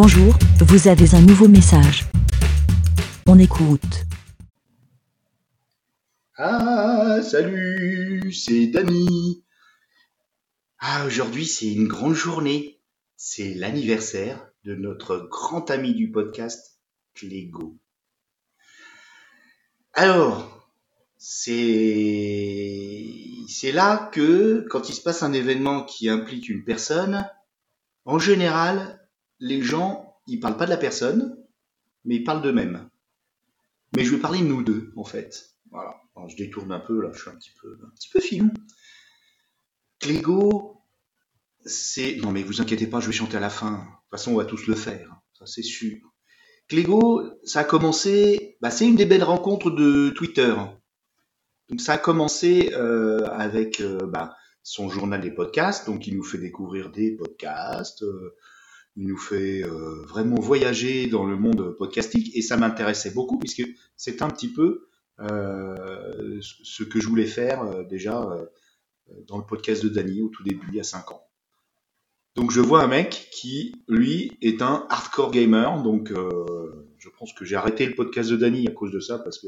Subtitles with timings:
[0.00, 2.06] Bonjour, vous avez un nouveau message.
[3.26, 4.04] On écoute.
[6.36, 9.44] Ah, salut, c'est Dany.
[10.78, 12.80] Ah, aujourd'hui, c'est une grande journée.
[13.16, 16.78] C'est l'anniversaire de notre grand ami du podcast,
[17.14, 17.76] Clégo.
[19.94, 20.64] Alors,
[21.16, 23.04] c'est
[23.48, 27.28] c'est là que quand il se passe un événement qui implique une personne,
[28.04, 28.98] en général,
[29.40, 31.36] les gens, ils parlent pas de la personne,
[32.04, 32.88] mais ils parlent d'eux-mêmes.
[33.96, 35.56] Mais je vais parler de nous deux, en fait.
[35.70, 35.94] Voilà.
[36.26, 38.50] Je détourne un peu, là, je suis un petit peu, un petit peu filou.
[40.00, 40.82] Clégo,
[41.64, 42.16] c'est...
[42.16, 43.72] Non, mais vous inquiétez pas, je vais chanter à la fin.
[43.72, 45.20] De toute façon, on va tous le faire.
[45.38, 45.98] Ça, c'est sûr.
[46.66, 48.56] Clégo, ça a commencé...
[48.60, 50.54] Bah, c'est une des belles rencontres de Twitter.
[51.68, 55.86] Donc, ça a commencé euh, avec euh, bah, son journal des podcasts.
[55.86, 58.02] Donc, il nous fait découvrir des podcasts.
[58.02, 58.34] euh,
[58.98, 63.62] il nous fait euh, vraiment voyager dans le monde podcastique et ça m'intéressait beaucoup puisque
[63.96, 64.88] c'est un petit peu
[65.20, 68.28] euh, ce que je voulais faire euh, déjà
[69.28, 71.22] dans le podcast de Dany au tout début, il y a 5 ans.
[72.34, 76.12] Donc je vois un mec qui, lui, est un hardcore gamer, donc
[76.98, 79.46] je pense que j'ai arrêté le podcast de Dany à cause de ça parce que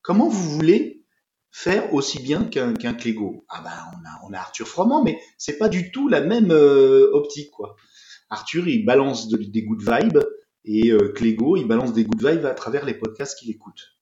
[0.00, 1.04] comment vous voulez
[1.50, 3.44] faire aussi bien qu'un qu'un Clégo?
[3.48, 6.50] Ah ben on a, on a Arthur Froment, mais c'est pas du tout la même
[6.50, 7.76] optique quoi.
[8.32, 10.22] Arthur, il balance de- des good vibes
[10.64, 13.98] et euh, Clégo, il balance des good vibes à travers les podcasts qu'il écoute.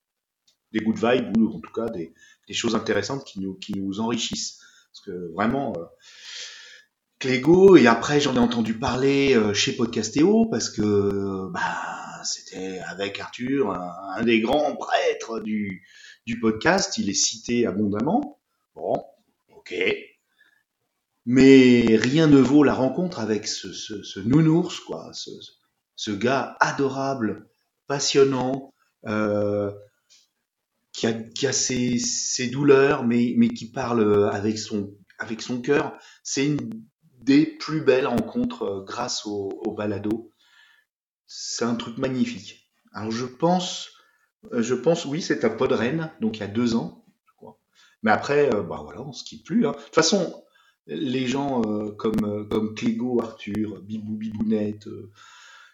[0.72, 2.12] Des good vibes ou en tout cas des,
[2.46, 4.60] des choses intéressantes qui nous, qui nous enrichissent.
[4.92, 5.84] Parce que vraiment, euh,
[7.18, 13.20] Clégo, et après j'en ai entendu parler euh, chez Podcastéo parce que bah, c'était avec
[13.20, 15.82] Arthur, un, un des grands prêtres du,
[16.26, 18.40] du podcast, il est cité abondamment.
[18.74, 19.04] Bon,
[19.54, 19.74] ok,
[21.26, 27.48] mais rien ne vaut la rencontre avec ce, ce, nounours, quoi, ce, gars adorable,
[27.86, 28.72] passionnant,
[29.06, 29.70] euh,
[30.92, 35.60] qui a, qui a ses, ses douleurs, mais, mais qui parle avec son, avec son
[35.60, 35.96] cœur.
[36.22, 36.58] C'est une
[37.22, 40.30] des plus belles rencontres euh, grâce au, au balado.
[41.26, 42.70] C'est un truc magnifique.
[42.92, 43.90] Alors je pense,
[44.52, 47.04] euh, je pense, oui, c'est un pod Rennes, donc il y a deux ans,
[47.40, 47.46] je.
[48.02, 49.66] Mais après, bah voilà, on se quitte plus.
[49.66, 49.72] hein.
[49.72, 50.42] De toute façon,
[50.90, 55.10] les gens euh, comme, euh, comme Clégo, Arthur, Bibou, Bibounette, euh,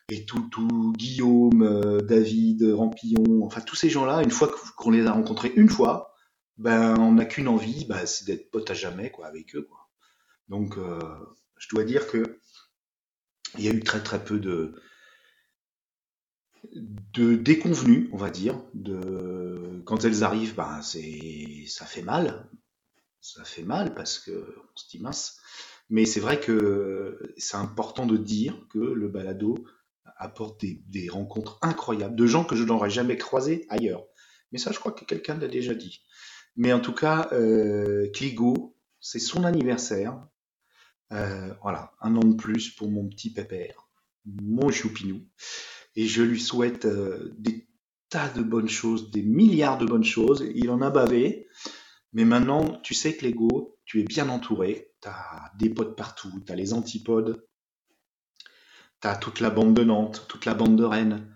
[0.08, 0.48] et tout,
[0.96, 6.14] Guillaume, David, Rampillon, enfin tous ces gens-là, une fois qu'on les a rencontrés une fois,
[6.58, 9.88] ben on n'a qu'une envie, ben, c'est d'être pote à jamais quoi avec eux quoi.
[10.48, 10.78] Donc
[11.58, 12.38] je dois dire que
[13.58, 14.76] il y a eu très très peu de
[16.72, 22.48] de déconvenues, on va dire, de quand elles arrivent, ben c'est ça fait mal,
[23.34, 25.38] ça fait mal parce que on se dit mince.
[25.88, 29.56] Mais c'est vrai que c'est important de dire que le balado
[30.16, 34.04] apporte des, des rencontres incroyables de gens que je n'aurais jamais croisés ailleurs.
[34.52, 36.02] Mais ça, je crois que quelqu'un l'a déjà dit.
[36.56, 40.18] Mais en tout cas, euh, Cligo, c'est son anniversaire.
[41.12, 43.88] Euh, voilà, un an de plus pour mon petit pépère,
[44.24, 45.22] mon choupinou.
[45.94, 47.68] Et je lui souhaite euh, des
[48.08, 50.44] tas de bonnes choses, des milliards de bonnes choses.
[50.54, 51.46] Il en a bavé.
[52.16, 54.90] Mais maintenant, tu sais que Lego, tu es bien entouré.
[55.02, 57.46] Tu as des potes partout, tu as les antipodes,
[59.02, 61.30] tu as toute la bande de Nantes, toute la bande de Rennes.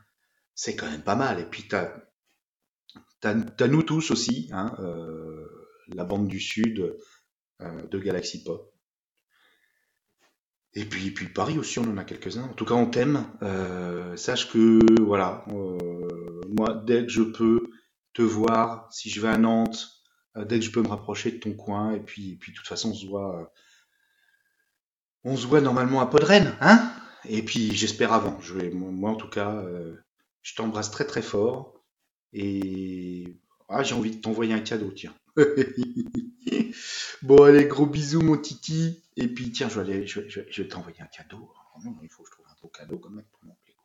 [0.55, 1.39] C'est quand même pas mal.
[1.39, 5.47] Et puis tu as, nous tous aussi, hein, euh,
[5.89, 6.97] la bande du Sud
[7.61, 8.75] euh, de Galaxy Pop.
[10.73, 12.45] Et puis, puis Paris aussi, on en a quelques-uns.
[12.45, 13.27] En tout cas, on t'aime.
[13.43, 15.45] Euh, sache que, voilà,
[16.49, 17.71] moi, dès que je peux
[18.15, 20.00] te voir, si je vais à Nantes,
[20.45, 22.91] dès que je peux me rapprocher de ton coin, et puis, puis de toute façon,
[22.91, 23.45] on se voit, euh,
[25.25, 26.93] on se voit normalement à Podren, hein?
[27.29, 28.41] Et puis, j'espère avant.
[28.41, 29.97] Je vais, moi, en tout cas, euh,
[30.43, 31.75] je t'embrasse très très fort,
[32.33, 33.37] et
[33.69, 35.15] ah, j'ai envie de t'envoyer un cadeau, tiens.
[37.23, 39.03] bon, allez, gros bisous, mon titi.
[39.17, 41.53] Et puis, tiens, je vais, aller, je vais, je vais, t'envoyer un cadeau.
[41.77, 43.81] Oh il faut que je trouve un beau cadeau quand même pour mon Clégo.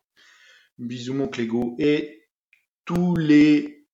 [0.80, 1.76] Bisous, mon Clégo.
[1.78, 2.28] Et
[2.86, 3.86] tous les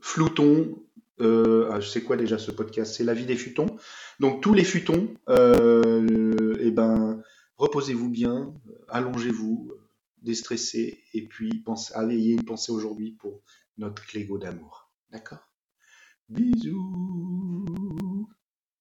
[0.00, 0.82] floutons,
[1.20, 3.76] euh, ah, je sais quoi déjà ce podcast, c'est la vie des futons.
[4.20, 7.22] Donc, tous les futons, euh, eh ben,
[7.56, 8.54] reposez-vous bien,
[8.88, 9.72] allongez-vous,
[10.22, 13.42] déstressez, et puis pensez, ayez une pensée aujourd'hui pour
[13.76, 14.90] notre Clégo d'amour.
[15.10, 15.48] D'accord
[16.28, 17.64] Bisous.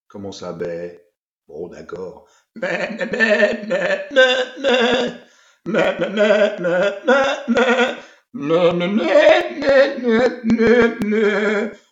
[0.07, 0.97] Comment ça, ben
[1.47, 2.27] Bon, d'accord.